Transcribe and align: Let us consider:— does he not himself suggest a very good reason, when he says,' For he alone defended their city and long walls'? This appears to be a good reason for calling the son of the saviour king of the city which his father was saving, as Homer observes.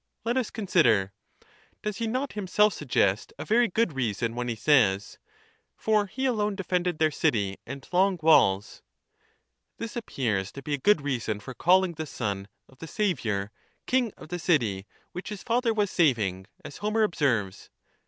Let 0.25 0.35
us 0.35 0.49
consider:— 0.49 1.13
does 1.83 1.97
he 1.97 2.07
not 2.07 2.33
himself 2.33 2.73
suggest 2.73 3.33
a 3.37 3.45
very 3.45 3.67
good 3.67 3.93
reason, 3.93 4.33
when 4.33 4.47
he 4.47 4.55
says,' 4.55 5.19
For 5.85 6.07
he 6.07 6.25
alone 6.25 6.55
defended 6.55 6.97
their 6.97 7.11
city 7.11 7.59
and 7.67 7.87
long 7.91 8.17
walls'? 8.23 8.81
This 9.77 9.95
appears 9.95 10.51
to 10.53 10.63
be 10.63 10.73
a 10.73 10.79
good 10.79 11.01
reason 11.01 11.39
for 11.39 11.53
calling 11.53 11.91
the 11.91 12.07
son 12.07 12.47
of 12.67 12.79
the 12.79 12.87
saviour 12.87 13.51
king 13.85 14.11
of 14.17 14.29
the 14.29 14.39
city 14.39 14.87
which 15.11 15.29
his 15.29 15.43
father 15.43 15.71
was 15.71 15.91
saving, 15.91 16.47
as 16.65 16.77
Homer 16.77 17.03
observes. 17.03 17.69